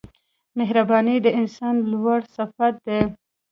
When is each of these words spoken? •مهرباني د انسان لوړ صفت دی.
•مهرباني 0.59 1.15
د 1.21 1.27
انسان 1.39 1.75
لوړ 1.91 2.19
صفت 2.35 2.73
دی. 2.87 3.01